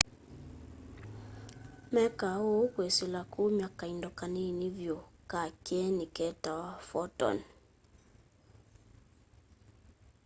mekaa 1.93 2.37
ũũ 2.51 2.63
kwĩsĩla 2.73 3.21
kũmya 3.33 3.67
kaĩndo 3.79 4.09
kanĩnĩ 4.19 4.67
vyũ 4.77 4.97
ka 5.31 5.41
kyenĩ 5.65 6.05
ketawa 6.15 6.69
photon 6.87 7.37